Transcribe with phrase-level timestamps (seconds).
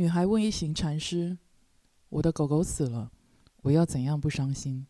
[0.00, 1.36] 女孩问一行禅师
[2.08, 3.12] ：“我的狗狗死了，
[3.58, 4.86] 我要怎样不伤心？”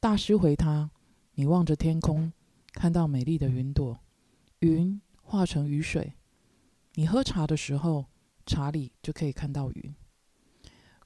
[0.00, 0.90] 大师回他
[1.34, 2.32] ：“你望着天空，
[2.72, 4.00] 看到美丽的云朵，
[4.58, 6.14] 云化成雨水。
[6.94, 8.06] 你喝茶的时候，
[8.44, 9.94] 茶里就可以看到云。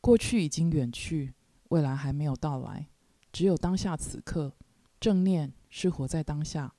[0.00, 1.34] 过去已经远去，
[1.68, 2.88] 未来还没有到来，
[3.30, 4.54] 只有当下此刻。
[4.98, 6.74] 正念是活在当下。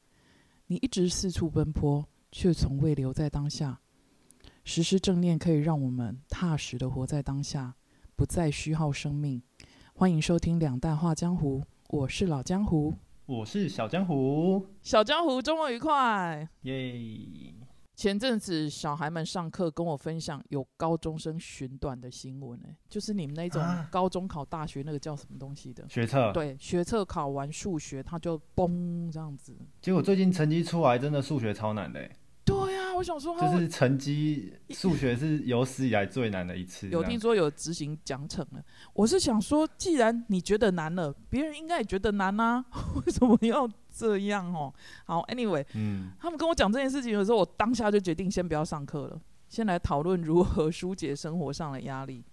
[0.66, 3.81] 你一直四处奔波，却从未留在当下。
[4.74, 7.76] 实施正念可以让我们踏实的活在当下，
[8.16, 9.44] 不再虚耗生命。
[9.94, 12.94] 欢迎收听《两代话江湖》，我是老江湖，
[13.26, 16.48] 我是小江湖，小江湖周末愉快。
[16.62, 17.54] 耶！
[17.98, 25.86] 前阵子小孩们上课跟我分享有高中生寻短的新闻，哎，就是你们那种啊高中考大学那个叫什么东西的？
[25.90, 29.54] 学测，对，学测考完数学，他就嘣这样子。
[29.82, 32.10] 结果最近成绩出来，真的数学超难的
[33.02, 36.88] 我想说就是成绩数学是有史以来最难的一次。
[36.90, 42.64] 有听说有执行奖惩了，我是想说，既然你觉得难了，别人应该也觉得难啊，
[43.04, 44.72] 为什么要这样哦？
[45.06, 52.24] 好，anyway，嗯，他们跟我讲这件事情的时候，我当下就决定先不要上课了，先来讨论如何疏解生活上的压力。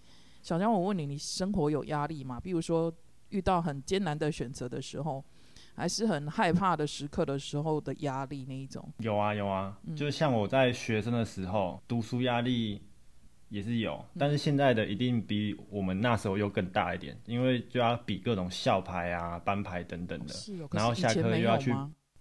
[0.42, 2.38] 小江，我问你，你生活有压力吗？
[2.38, 2.92] 比如说
[3.30, 5.24] 遇到很艰难的选择的时候，
[5.78, 8.92] 还是很害怕的时刻的时候的压力那一种？
[8.98, 12.82] 有啊有啊，嗯就像我在学生的时候，读书压力
[13.48, 20.34] 也是有，嗯但是现在的一定比我们那时候又更大一点，因为就要比各种校牌啊、班牌等等的。
[20.72, 21.72] 然后下课又要去？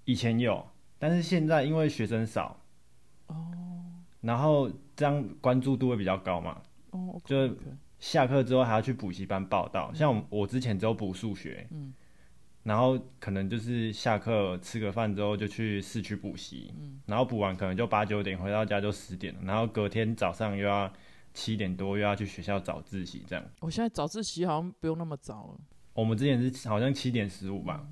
[0.05, 0.64] 以前有，
[0.99, 2.55] 但是现在因为学生少，
[3.25, 3.52] 哦
[4.21, 6.61] 然后这样关注度会比较高嘛，
[6.92, 7.49] 哦就
[7.97, 9.92] 下课之后还要去补习班报道。
[9.95, 11.92] 像我我之前只有补数学，嗯
[12.68, 20.92] 然后可能就是下课吃个饭之后就去市区补习，嗯然后补完可能就八九点回到家就十点了，然后隔天早上又要
[21.34, 23.45] 七点多又要去学校早自习这样。
[23.61, 25.60] 我现在早自习好像不用那么早了。
[25.94, 27.88] 我们之前是好像七点十五吧，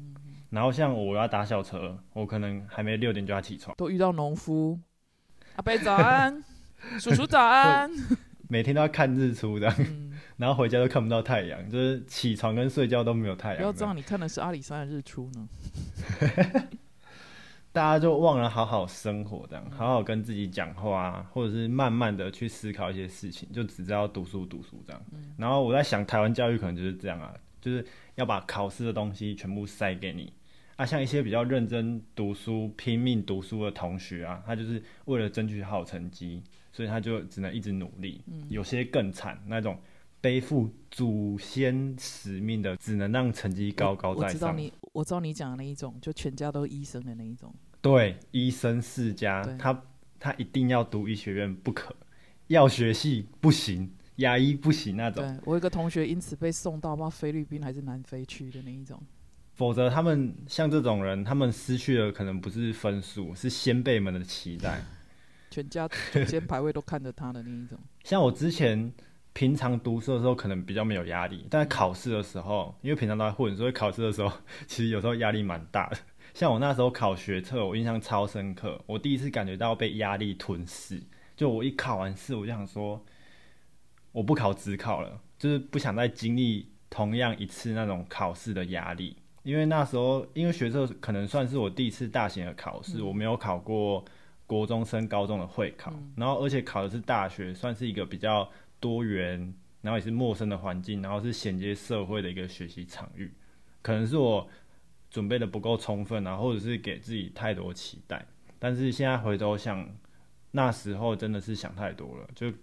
[0.50, 4.78] 然后像我要搭校车，我可能还没六点就要起床，都遇到农夫，
[5.56, 6.44] 阿伯早安，
[7.00, 7.90] 叔叔早安。
[8.50, 13.58] 每天都要看日出这样，嗯，然后回家都看不到太阳，就是起床跟睡觉都没有太阳。
[13.58, 15.48] 不要这样，你看的是阿里山的日出呢。
[17.72, 25.02] 大家就忘了好好生活，这样好好跟自己讲话啊，或者是慢慢的去思考一些事情，就只知道读书读书这样。
[25.38, 27.86] 然后我在想，台湾教育可能就是这样啊，就是
[28.16, 30.32] 要把考试的东西全部塞给你
[30.78, 30.86] 啊。
[30.86, 36.42] 像一些比较认真读书、拼命读书的同学啊，他就是为了争取好成绩，
[36.72, 38.22] 所以他就只能一直努力。
[38.48, 39.78] 有些更惨，那种
[40.26, 44.30] 背负祖先使命的，只能让成绩高高在上。
[44.30, 47.54] 我知道你，我知道你讲的那一种，就全家都医生的那一种。
[47.80, 49.84] 对，医生世家，他
[50.18, 51.96] 他一定要读医学院不可，
[52.48, 59.00] 药学系不行，牙医不行那种，对我有一个同学因此被送到不知道菲律宾还是南非去的那一种。
[59.54, 64.82] 否则他们像这种人，他们失去的可能不是分数，是先辈们的期待。
[65.52, 67.78] 全家祖先排位都看着他的那一种。
[68.04, 68.92] 像我之前
[69.36, 74.32] 平常读书的时候，可能比较没有压力，但是考试的时候，因为平常都在混，所以考试的时候
[74.66, 75.98] 其实有时候压力蛮大的。
[76.34, 81.04] 像我那时候考学测，我印象超深刻，我第一次感觉到被压力吞噬。
[81.36, 83.04] 就我一考完试，我就想说，
[84.14, 89.18] 我不考只考了，就是不想再经历同样一次那种考试的压力。
[89.44, 94.06] 因为那时候，因为学测可能算是我第一次大型的考试，我没有考过
[94.48, 98.50] 国中升高中的会考，然后而且考的是大学，算是一个比较
[98.86, 99.52] 多元，
[99.82, 103.34] 然后也是陌生的环境，然后是衔接社会的一个学习场域，
[103.82, 104.48] 可能是我
[105.10, 108.24] 准备的不够充分啊，或者是给自己太多期待。
[108.60, 109.90] 但是现在回头想，
[110.52, 112.54] 那时候真的是想太多了，就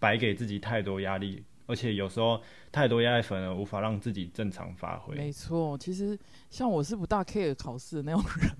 [0.00, 5.14] 白给自己太多压力，而且有时候太多压力反而无法让自己正常发挥。
[5.14, 6.18] 没错，其实
[6.50, 8.50] 像我是不大 care 考试的那种人。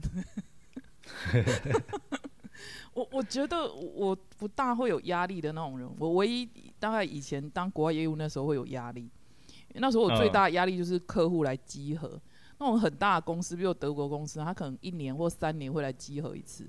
[2.95, 5.89] 我我觉得我不大会有压力的那种人。
[5.99, 9.11] 我唯一大概以前当国外业务那时候会有压力，
[9.75, 12.21] 那时候我最嗯大的压力就是客户来集合。
[12.61, 16.69] 那种很大的公司，比如德国公司，他可能一年或三年会来集合一次。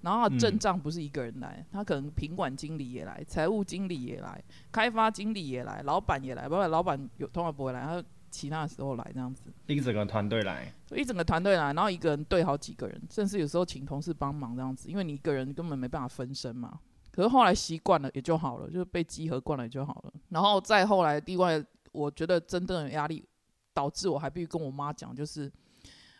[0.00, 9.52] 然后他阵嗯仗不是一个人来，他可能品管经理也来，财务经理也来，开发经理也来，老板也来，不过老板有通常不会来，他其他的时候来这样子。
[9.66, 16.78] 一整个团队来，一整个团队来，然后一个人对好几个人，甚至有时候请同事帮忙这样子，因为你一个人根本没办法分身嘛。
[17.10, 20.12] 可是后来习惯了也就好了，就是被集合惯了也就好了。
[20.28, 23.24] 然后再后来，另外我觉得真正的压力
[23.74, 25.50] 导致我还必须跟我妈讲，就是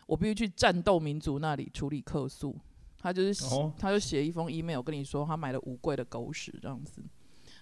[0.05, 2.55] 我必须去战斗民族那里处理客诉。
[3.01, 3.45] 他就是
[3.77, 7.01] 他就写一封 email 跟你说他买了五柜的狗屎这样子，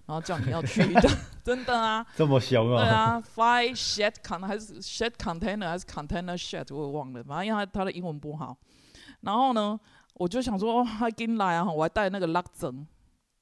[0.08, 1.10] 然后叫你要去的，
[1.46, 2.82] 真的啊， 这么凶啊。
[2.82, 8.58] 对啊，fly shed con 还是 shed container 还是 container shed 我也忘了，反正因为他他的英文不好。
[9.22, 9.80] 然后呢，
[10.16, 12.88] 我就想说，哦，他跟来啊，我还带那个 lock 针，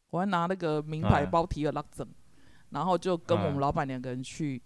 [0.10, 2.08] 我还拿那个名牌哎包提了 lock 针，
[2.72, 4.62] 然后就跟我们嗯老板两个人去。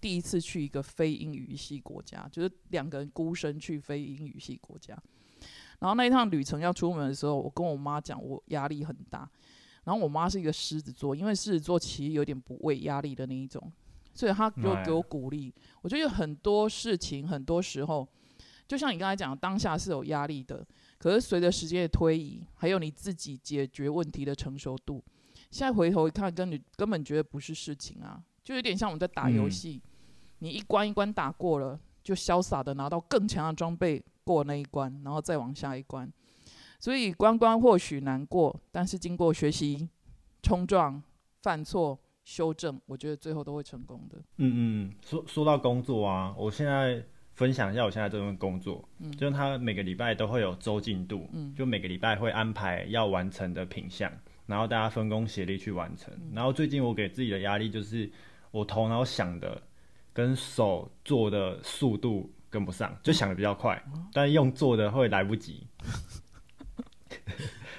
[0.00, 4.94] 第一次去一个非英语系国家，就是两个人孤身去非英语系国家。
[5.78, 9.26] 然后那一趟旅程要出门的时候，我跟我妈讲，我压力很大。
[9.84, 13.72] 然后我妈是一个狮子座，因为狮子座其实有点不畏压力的那一种，
[14.14, 15.52] 所以她就哎给我鼓励。
[15.82, 18.08] 我觉得有很多事情，很多时候，
[18.66, 20.66] 就像你刚才讲，当下是有压力的，
[20.98, 25.04] 可是随着时间的推移，还有你自己解决问题的成熟度，
[25.50, 29.82] 现在回头一看，跟你根本觉得不是事情啊，就有点像我们在打游嗯戏，
[30.38, 36.10] 你一关一关打过了，就潇洒的拿到更强的装备过那一关，然后再往下一关。
[36.84, 39.88] 所以关关或许难过，但是经过学习、
[40.42, 41.02] 冲撞、
[41.40, 44.18] 犯错、修正，我觉得最后都会成功的。
[44.36, 47.02] 嗯嗯，说说到工作啊，我现在
[47.32, 54.12] 分享一下我现在这份工作，嗯就是他每个礼拜都会有周进度，嗯就每个礼拜会安排要完成的品项，
[54.44, 56.12] 然后大家分工协力去完成。
[56.12, 58.12] 嗯然后最近我给自己的压力就是，
[58.50, 59.58] 我头脑想的
[60.12, 65.66] 跟手做的速度跟不上，就想的比较快，哦但用做的会来不及。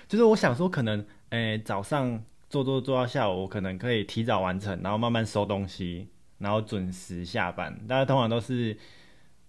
[0.07, 6.07] 就是我想说，可能诶、早上做做做到下午，我可能可以提早完成，然后慢慢收东西，
[6.37, 7.75] 然后准时下班。
[7.87, 8.77] 大家通常都是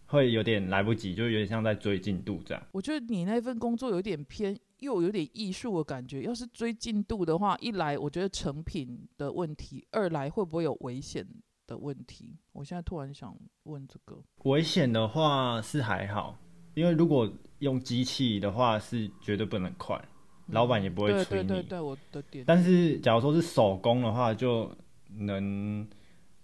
[0.07, 2.63] 会有点来不及，就有点像在追进度这样。
[2.73, 6.23] 我觉得你那份工作有点偏，又有点艺术的感觉。
[6.23, 11.27] 要是追进度的话，一来我觉得成品的问题，二来会不会有危险
[11.67, 12.39] 的问题？
[12.53, 14.17] 我现在突然想问这个。
[14.45, 16.39] 危险的话是还好，
[16.75, 20.01] 因为如果用机器的话是绝对不能快，
[20.49, 21.49] 老板也不会对催你。
[21.49, 22.45] 对对对，我的点。
[22.47, 24.71] 但是假如说是手工的话，就
[25.19, 25.87] 能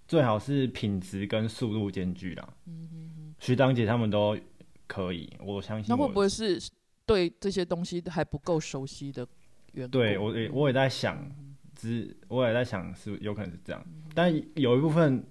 [0.06, 2.48] 最好是品质跟速度兼具啦。
[2.66, 4.38] 嗯嗯徐当姐他们都
[4.86, 5.96] 可以，我相信我。
[5.96, 6.60] 那会不会是
[7.04, 9.26] 对这些东西还不够熟悉的
[9.72, 9.90] 员工？
[9.90, 11.30] 对我也我也在想，
[11.74, 15.24] 只我也在想是有可能是这样，嗯但有一部分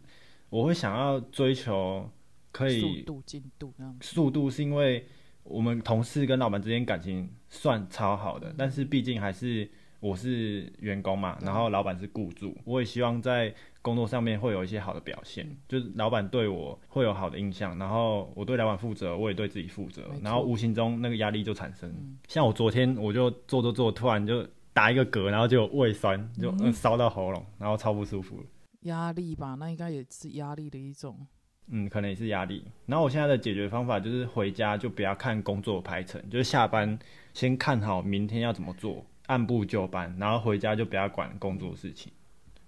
[0.50, 2.10] 我会想要追求
[2.52, 3.98] 可以速度进度那样。
[4.02, 5.06] 速度，是因为
[5.44, 21.92] 我们同事跟老板之间感情算超好的，但是毕竟还是我是员工嘛，然后老板是雇主，我也希望在工作上面会有一些好的表现，就是老板对我会有好的印象，然后我对老板负责，我也对自己负责然后无形中那个压力就产生。
[22.28, 28.44] 像我昨天我就做做做，突然就打一个嗝，然后就胃酸，就嗯烧到喉咙，然后超不舒服。
[28.82, 31.28] 压力吧，那应该也是压力的一种。
[31.74, 32.64] 嗯，可能也是压力。
[32.86, 37.00] 然后我现在的解决方法就是回家就不要看工作排程，就是下班
[37.34, 42.12] 先看好明天要怎么做，按部就班，然后回家就不要管工作事情，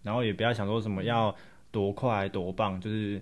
[0.02, 1.36] 然后也不要想说什么要
[1.70, 3.22] 多快多棒，就是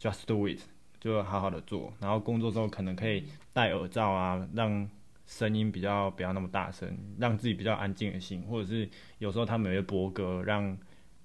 [0.00, 0.58] just do it，
[0.98, 1.92] 就好好的做。
[2.00, 4.90] 然后工作之后可能可以戴耳罩啊，让
[5.26, 6.88] 声音比较不要那么大声，
[7.20, 8.88] 让自己比较安静的心，或者是
[9.18, 10.76] 有时候他们也会播歌，让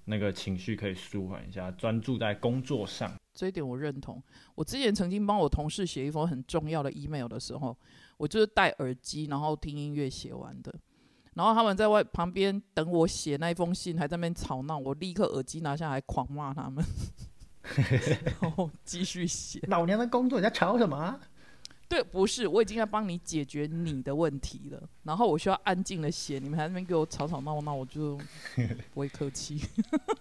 [0.06, 3.12] 那个情绪可以舒缓一下，专注在工作上。
[3.34, 4.22] 这一点我认同。
[4.54, 7.76] 我之前曾经帮我同事写一封很重要的 email 的时候，
[8.16, 10.74] 我就是戴耳机，然后听音乐写完的。
[11.34, 16.82] 然后他们在外旁边等我写那一封信，还在那边吵闹，我立刻耳机拿下来狂骂他们，
[18.40, 19.60] 然后继续写。
[19.68, 21.20] 老娘的工作你在吵什么、啊？
[21.88, 28.18] 对，不是，我已经在帮你解决你的问题了，然后我需要安静的写，你们还在那边给我吵吵闹闹，我就
[28.92, 29.60] 不会客气。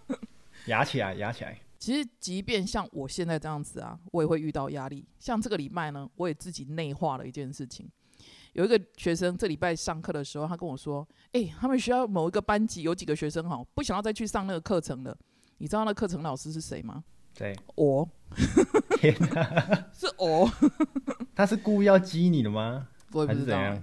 [0.67, 1.59] 压起来，压起来。
[1.77, 5.05] 其实，即便像我现在这样子啊，我也会遇到压力。
[5.19, 7.89] 像这个礼拜呢，我也自己内化了一件事情。
[8.53, 15.15] 有一个学生这礼拜上课的时候，他跟我说：“诶，他们学校某一个班级有几个学生哈，不想要再去上那个课程了。
[15.57, 17.03] 你知道那课程老师是谁吗？
[17.37, 18.07] 对，我，
[18.97, 19.43] 天哪，
[19.93, 20.49] 是我，
[21.35, 22.87] 他是故意要激你的吗？
[23.11, 23.77] 我也不知道？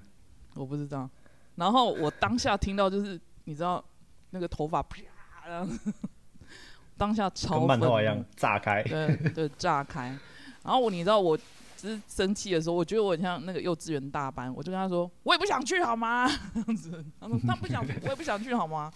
[0.54, 1.08] 我不知道。
[1.56, 3.82] 然后我当下听到就是，你知道
[4.30, 5.02] 那个头发啪，
[5.46, 5.72] 然 后
[6.96, 8.82] 当下超跟漫一样炸开。
[8.84, 10.16] 对对，炸开。
[10.62, 11.36] 然后我，你知道我
[11.76, 16.26] 只是生气的时候，我觉得我很像那个幼稚园大班，我就跟他说，我也不想去，好吗？
[16.54, 18.90] 这样子，他说他不想，我也不想去，好吗？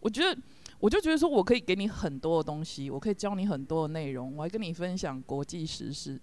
[0.00, 0.36] 我觉得，
[0.82, 6.20] 我就觉得说我可以给你很多的东西，我可以教你很多的内容，我还跟你分享国际时事，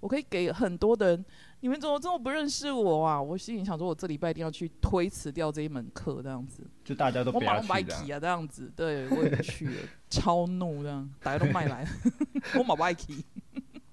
[0.00, 1.24] 我可以给很多的人，
[1.60, 3.22] 你们怎么这么不认识我啊？
[3.22, 6.66] 我心里想说，我这礼拜一定要去推辞掉这一门课，这样子。
[6.84, 7.80] 就大家都不我马上白。
[7.84, 9.74] 起啊，这样子，对我也不去了，
[10.10, 11.86] 超怒这样，大家都卖来，
[12.58, 13.24] 我马白起。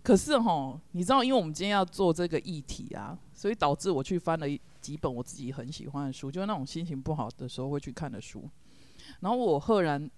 [0.02, 8.50] 可是哈，你知道，因为我们今天要做这个议题啊，所以导致我去翻了一几本我自己很喜欢的书，就是那种心情不好的时候会去看的书。
[9.22, 10.10] 然后我赫然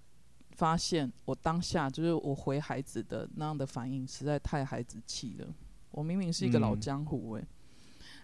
[0.52, 5.46] 发现我当下就是我回孩子的那样的反应实在太孩子气了。
[5.90, 6.80] 我明明是一个老嗯。
[6.80, 7.44] 江湖诶、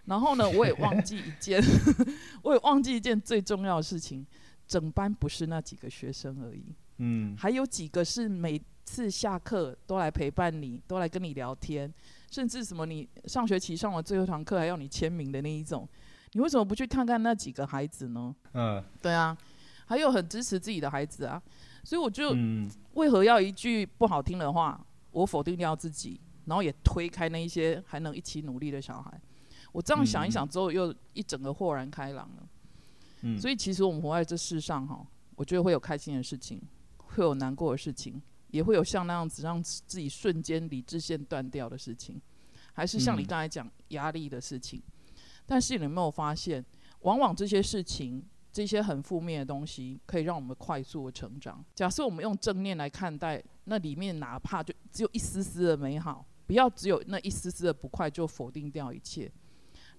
[0.05, 1.61] 然后呢，我也忘记一件，
[2.43, 4.25] 我也忘记一件最重要的事情，
[4.67, 11.93] 整班不是那几个学生而已，嗯，还有几个是每次下课都来陪伴你，都来跟你聊天，
[12.31, 15.85] 甚至什么你上学期上完最后一堂课还要你签名的那一种，
[16.31, 18.33] 你为什么不去看看那几个孩子呢？
[18.53, 18.81] 嗯。
[19.01, 19.37] 对啊，
[19.87, 21.41] 还有很支持自己的孩子啊，
[21.83, 24.79] 所以我就嗯，为何要一句不好听的话，
[25.11, 29.19] 我否定掉自己，然后也推开那一些还能一起努力的小孩？
[29.71, 32.47] 我这样想一想之后，又一整个豁然开朗了。
[33.21, 36.61] 嗯所以其实我们活在这世上哈，我觉得会有开心的事情，
[36.97, 42.21] 会有难过的事情，也会有像那样子让自己瞬间理智线断掉的事情，
[42.73, 44.81] 还是像你嗯刚才讲压力的事情。
[45.47, 46.63] 但是你有没有发现，
[47.01, 48.23] 往往这些事情，
[48.57, 51.63] 这些很负面的东西，可以让我们快速的成长。
[51.75, 59.31] 假设我们用正念来看待，那里面哪怕就只有一丝丝的美好，不要只有那一丝丝的不快就否定掉一切。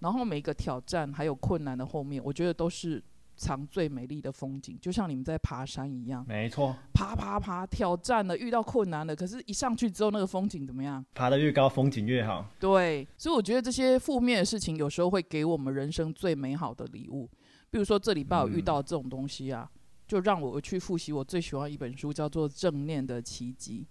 [0.01, 3.01] 然后每个挑战还有困难的后面，我觉得都是
[3.37, 11.05] 藏最美丽的风景，就像你们在爬山一样，没错，爬爬爬，挑战了，遇到困难了，可是一上去之后，那个风景怎么样？
[11.15, 12.45] 爬得越高，风景越好。
[12.59, 17.31] 对，所以我觉得这些负面的事情有时候会给我们人生最美好的礼物。
[17.71, 19.71] 比如说这礼拜我遇到这种东西啊，
[20.07, 23.87] 就让我去复习我最喜欢一本书，叫做《正念的奇迹》。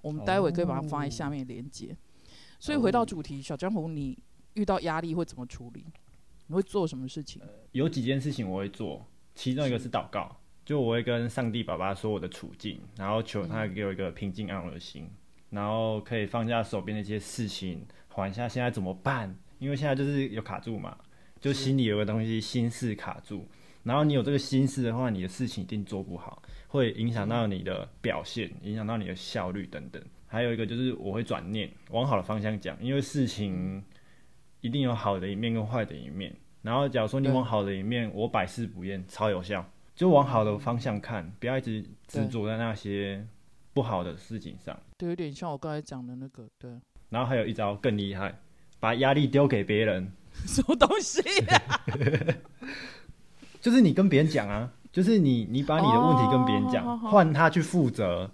[0.00, 1.96] 我们待会可以把它放在下面连接。
[2.60, 4.16] 所以回到主题，小江湖，你
[4.54, 5.84] 遇到压力会怎么处理？
[6.46, 7.42] 你会做什么事情？
[7.72, 15.10] 有几件事情我会做，其中一个是祷告，就我会跟上帝爸爸说我的处境，然后求他给我一个平静安稳的心，
[15.50, 19.36] 然后可以放下手边的一些事情，缓一下现在怎么办？
[19.58, 20.96] 因为现在就是有卡住嘛，
[21.40, 23.46] 就心里有个东西心事卡住，
[23.82, 30.02] 然后你有这个心事的话，你的事情一定做不好，会影响到你的表现，影响到你的效率等等。
[30.26, 33.82] 还有一个就是我会转念，往好的方向讲，因为事情
[34.60, 36.34] 一定有好的一面跟坏的一面。
[36.60, 39.64] 然后假如说你往好的一面，我百试不厌，超有效，
[39.94, 43.24] 就往好的方向看，不要一直执着在那些
[43.72, 44.78] 不好的事情上。
[44.98, 46.70] 对，有点像我刚才讲的那个，对，
[47.08, 48.38] 然后还有一招更厉害，
[48.80, 50.12] 把压力丢给别人，
[50.46, 51.80] 什么东西、啊？
[53.60, 58.30] 就是你跟别人讲啊，就是你你把你的问题跟别人讲，换他去负责，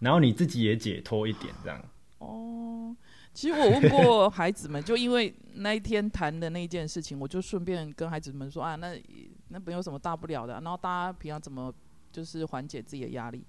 [0.00, 1.82] 然后你自己也解脱一点，这样。
[2.18, 2.94] 哦，
[3.32, 9.00] 其实我问过孩子们，就因为那一天谈的那件事情，我就顺便跟孩子们说啊，那
[9.48, 11.72] 那没有什么大不了的啊、然后大家平常怎么
[12.12, 13.44] 就是缓解自己的压力？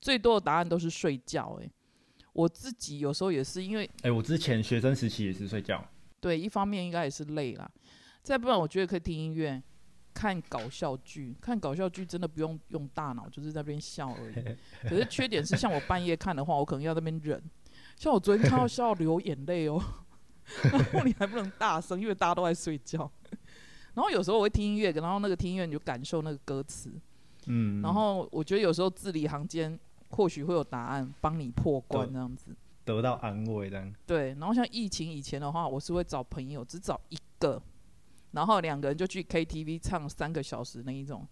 [0.00, 1.70] 最多的答案都是睡觉、欸。
[2.32, 5.84] 我自己有时候也是因为哎、我之前学生时期也是睡觉，
[6.24, 7.70] 对一方面应该也是累啦，
[8.22, 9.62] 再不然我觉得可以听音乐。
[10.14, 14.34] 看搞笑剧，看搞笑剧真的不用用大脑，就是在那边笑而已。
[14.88, 17.42] 可是缺点是，像我半夜看的话，我可能要在那边忍。
[17.96, 19.82] 像我昨天看到笑到流眼泪哦，
[20.72, 23.10] 然后你还不能大声，因为大家都在睡觉。
[23.94, 26.92] 然后有时候我会听音乐，然后那个听音乐你就感受那个歌词。
[27.46, 29.76] 嗯，然后我觉得有时候字里行间
[30.10, 32.54] 或许会有答案帮你破关这样子。
[32.84, 33.94] 得到安慰这样。
[34.06, 37.60] 对，然后像疫情以前的话，我是会找朋友，只找一个，
[38.32, 41.26] 然后两个人就去 KTV 唱三个小时那一种，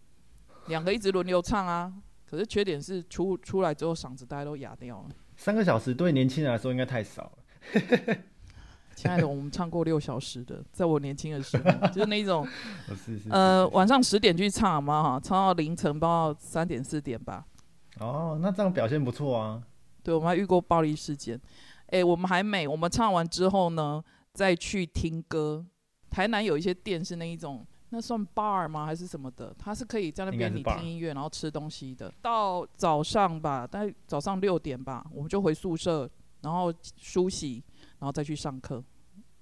[0.68, 1.92] 两个一直轮流唱啊。
[2.25, 5.11] 可是缺点是出出来之后嗓子大家都哑掉了。
[5.37, 8.16] 三个小时对年轻人来说应该太少了。
[8.94, 12.47] 亲爱的，我们唱过六小时的，在我年轻的时候， 就是那一种
[12.88, 17.44] 哦是是是呃晚上十点去唱嘛哈，唱到凌晨，包到三点四点吧。
[17.99, 19.62] 哦，那这样表现不错啊。
[20.02, 21.40] 对，我们还遇过暴力事件。
[21.88, 25.64] 哎，我们还没，我们唱完之后呢，再去听歌。
[26.11, 28.85] 台南有一些店是那一种，那算 bar 吗？
[28.85, 29.54] 还是什么的？
[29.59, 32.12] 它是可以在那边你听音乐，然后吃东西的。
[32.21, 36.09] 到早上吧，大概早上六点吧，我们就回宿舍，
[36.40, 37.62] 然后梳洗，
[37.99, 38.82] 然后再去上课，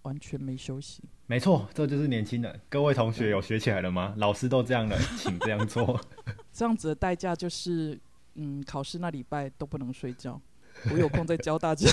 [0.02, 1.02] 完全没休息。
[1.26, 2.60] 没错，这就是年轻人。
[2.68, 4.14] 各位同学有学起来了吗？
[4.16, 6.00] 老师都这样了，请这样做。
[6.52, 8.00] 这样子的代价就是，
[8.34, 10.40] 嗯，考试那礼拜都不能睡觉。
[10.92, 11.90] 我有空再教大家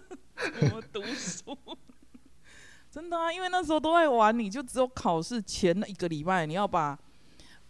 [0.60, 1.56] 怎么读书。
[2.90, 6.98] 真的啊，因为那时候都在玩，你就只有考试前那一个礼拜，你要把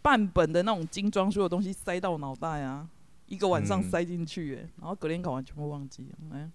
[0.01, 2.89] 半本的那种精装书的东西塞到脑袋啊，
[3.27, 6.37] 一个晚上嗯塞进去，哎、然后隔天考完全部忘记了。
[6.37, 6.49] 哎，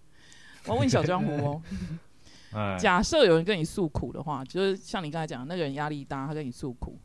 [0.67, 1.61] 我要问小江湖哦，
[2.55, 6.97] 哎，假设有人跟你诉苦的话，就是像你刚才讲，那个人压力大，他跟你诉苦，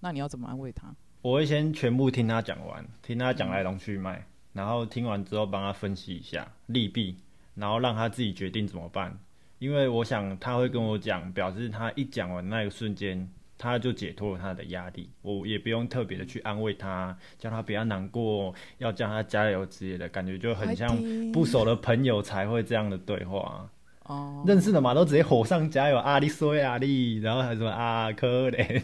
[0.00, 0.94] 那你要怎么安慰他？
[1.22, 4.26] 我会先全部听他讲完，听他讲来龙去脉，
[4.56, 7.14] 然后听完之后帮他分析一下利弊，
[7.54, 9.14] 然后让他自己决定怎么办。
[9.58, 20.96] 因为我想他会跟我讲，表示他一讲完那个瞬间，他就解脱了他的压力，我也不用特别的去安慰他，叫他不要难过，要叫他加油之类的，感觉就很像
[21.32, 23.68] 不熟的朋友才会这样的对话。
[24.08, 26.18] 哦，认识的嘛，都直接火上加油啊！
[26.20, 28.80] 你说啊你，然后还什么啊可怜，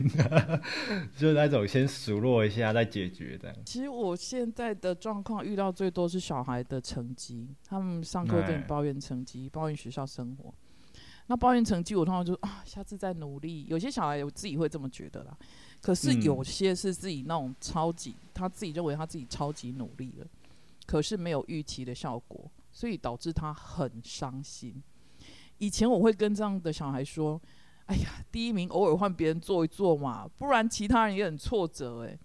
[1.16, 3.54] 就是那种先数落一下再解决的。
[3.64, 10.52] 其实我现在的状况遇到最多是小孩的成绩，他们上课跟你抱怨成绩，抱怨学校生活。
[11.28, 13.64] 那抱怨成绩，我通常就啊，下次再努力。
[13.68, 15.38] 有些小孩我自己会这么觉得啦，
[15.80, 20.26] 可是有些是自己那种超级，他自己认为他自己超级努力了，
[20.84, 24.82] 可是没有预期的效果，所以导致他很伤心。
[25.62, 27.40] 以前我会跟这样的小孩说
[27.86, 32.18] ：“哎呀，第一名偶尔换别人坐一坐嘛，不然其他人也很挫折。”诶，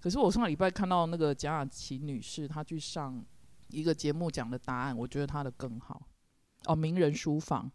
[0.00, 3.22] 可是我上个礼拜看到那个蒋雅琪女士，她去上
[3.68, 6.08] 一个节目讲的答案，我觉得她的更好。
[6.64, 7.70] 哦，名人书房，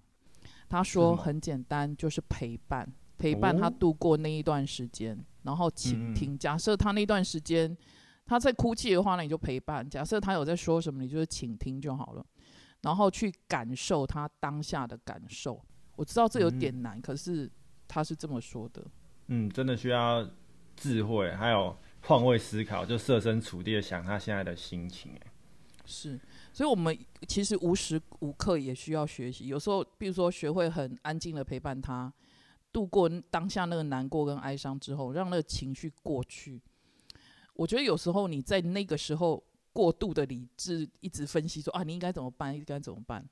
[0.67, 6.35] 她说很简单，就是陪伴，陪伴她度过那一段时间，然后倾听。
[6.35, 7.77] 假设她那段时间
[8.25, 12.25] 她在哭泣的话，那你就陪伴；假设她有在说什么，你就是倾听就好了。
[12.85, 15.59] 然后去感受他当下的感受，
[15.95, 17.51] 我知道这有点难，可是
[17.87, 18.85] 他是这么说的。
[19.25, 20.29] 嗯，真的需要
[20.75, 25.13] 智慧，还有换位思考，就设身处地的想他现在的心情。
[25.15, 25.33] 哎，
[25.83, 26.19] 是，
[26.53, 26.95] 所以我们
[27.27, 29.47] 其实无时无刻也需要学习。
[29.47, 32.13] 有时候，比如说学会很安静的陪伴他，
[32.71, 36.61] 度过当下那个难过跟哀伤之后，让那个情绪过去。
[37.55, 39.43] 我觉得有时候你在那个时候。
[39.75, 42.55] 过度的理智一直分析说啊，你应该怎么办？
[42.55, 43.27] 应该怎么办？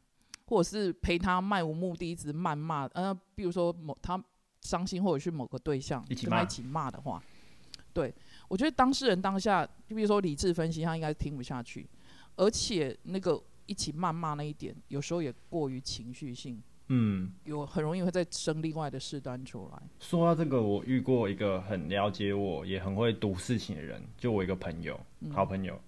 [0.45, 4.21] 或者是陪他漫无目的一直谩骂，呃，比如说某他
[4.59, 7.23] 伤心，或者是某个对象跟他一起骂的话，
[7.93, 8.13] 对
[8.49, 11.89] 我觉得当事人当下，就比如说理智分析，他应该听不下去，
[12.35, 19.81] 而且那个一起谩骂那一点，有时候也过于情绪性，嗯，有很容易会再生另外的事端出来。
[20.01, 24.99] 说到这个，我遇过一个很了解我，也很会读事情的人，就我一个朋友，
[25.31, 25.79] 好朋友。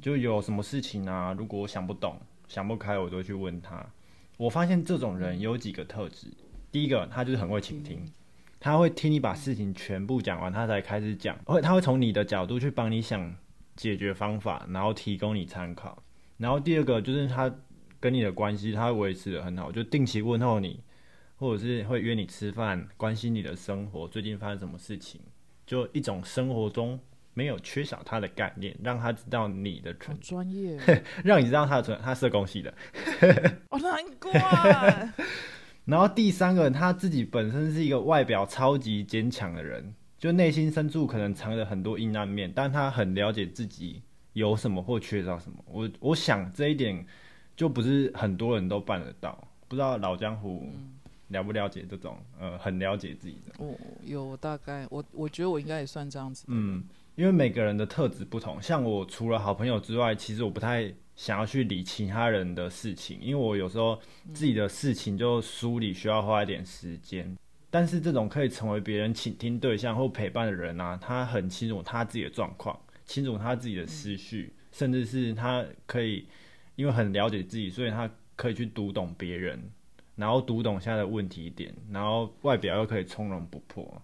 [0.00, 1.34] 就有什么事情啊？
[1.36, 2.16] 如果我想不懂、
[2.48, 3.84] 想不开，我都去问他。
[4.36, 6.26] 我发现这种人有几个特质：
[6.70, 8.04] 第一个，他就是很会倾听，
[8.58, 11.38] 他会听你把事情全部讲完，他才开始讲。
[11.44, 13.34] 会，他会从你的角度去帮你想
[13.76, 16.02] 解决方法，然后提供你参考。
[16.38, 17.54] 然后第二个就是他
[18.00, 20.80] 跟你的关系，他维持的很好，就定期问候你，
[21.36, 25.20] 或者是会约你吃饭，关心你的生活，最近发生什么事情，
[25.64, 26.98] 就一种生活中。
[27.34, 30.78] 没有缺少他的概念，让他知道你的存专业，
[31.24, 32.74] 让你知道他的存，他是工系的。
[33.70, 34.30] 我 难过。
[35.84, 44.00] 然后第三个，他自己本身是一个外表超级坚强的人，就内心深处可能藏着很多阴暗面，但他很了解自己
[44.34, 45.58] 有什么或缺少什么。
[45.66, 47.04] 我我想这一点
[47.56, 49.48] 就不是很多人都办得到。
[49.66, 50.70] 不知道老江湖
[51.28, 53.54] 了不了解这种，呃，很了解自己的。
[53.58, 56.44] 我有大概，我我觉得我应该也算这样子。
[56.48, 56.84] 嗯。
[57.14, 64.00] 因为每个人的特质不同，像我除了好朋友之外，其实我不太想要去理其他人的事情，因为我有时候
[64.32, 67.36] 自己的事情就梳理需要花一点时间。
[67.70, 76.26] 但是这种可以成为别人倾听对象或陪伴的人啊，他很清楚他自己的状况，清楚他自己的思绪，甚至是他可以
[76.76, 79.58] 因为很了解自己，所以他可以去读懂别人，
[80.16, 84.02] 然后读懂现在的问题点，然后外表又可以从容不迫。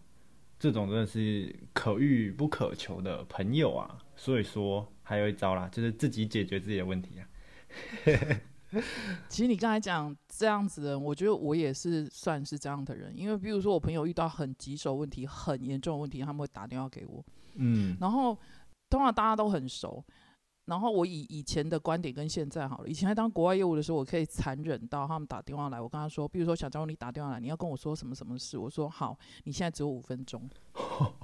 [0.59, 7.29] 这种真的是可遇不可求的朋友啊，所以说还有一招啦，就是自己解决自己的问题啊。
[9.29, 18.37] 其实你刚才讲这样子的人，我觉得我也是算是这样的人，因为比如说我朋友遇到很棘手问题、很严重的问题，他们会打电话给我，嗯，然后
[18.91, 20.05] 通常大家都很熟。
[20.69, 30.47] 然后我以以前的观点跟现在好了，以前在当国外业务的时候，我可以残忍到他们打电话来，我跟他说，比如说小张你打电话来，你要跟我说什么什么事，我说好，你现在只有五分钟，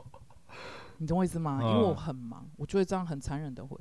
[0.96, 1.60] 你懂我意思吗？
[1.62, 3.76] 因为我很忙，我就会这样很残忍的回。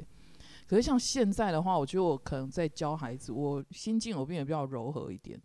[0.68, 5.42] 可是像现在的话，我觉得我可能在教孩子，我心境我变得比较柔和一点，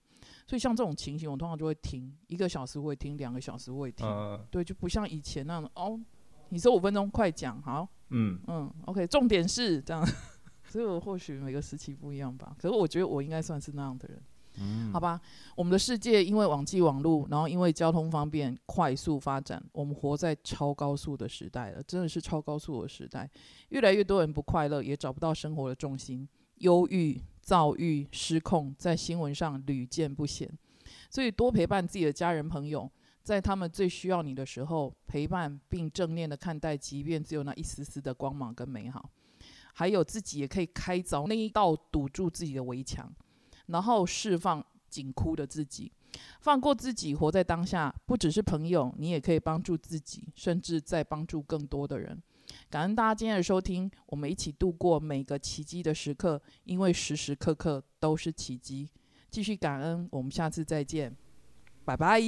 [0.48, 4.04] 所以像这种情形，我通常就会听一个小时会听，两个小时会听，
[4.50, 5.96] 对，就不像以前那样哦，
[6.48, 7.88] 你说五分钟快讲好。
[8.10, 10.06] 嗯嗯，OK，重点是这样，
[10.68, 12.54] 所以我或许每个时期不一样吧。
[12.58, 14.22] 可是我觉得我应该算是那样的人，
[14.60, 15.20] 嗯，好吧。
[15.54, 23.28] 我们的世界因为网际网络，然后因为交通方便、快速发展，我们活在超高速的时代了，真的是超高速的时代。
[23.68, 30.50] 越来越多人不快乐，也找不到生活的重心，忧郁、躁郁、失控，在新闻上屡见不鲜。
[31.10, 32.90] 所以多陪伴自己的家人朋友。
[33.28, 39.10] 在他们最需要你的时候，陪伴并正面的看待，即便只有那一丝丝的光芒跟美好，
[39.74, 43.12] 还有自己也可以开凿那一道堵住自己的围墙，
[43.66, 45.92] 然后释放紧箍的自己，
[46.40, 52.22] 放过自己，活在当下，不只是朋友，你也可以帮助自己，甚至在帮助更多的人。
[52.70, 58.88] 感恩大家今天的收听，我们一起度过每个奇迹的时刻，因为时时刻刻都是奇迹。
[59.30, 61.14] 继续感恩，我们下次再见，
[61.88, 62.20] 拜拜，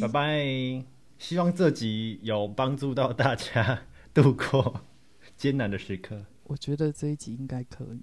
[0.00, 0.84] 拜拜。
[1.18, 3.82] 希望这集有帮助到大家
[4.14, 4.80] 度过
[5.36, 6.24] 艰难的时刻。
[6.44, 8.00] 我觉得这一集应该可以。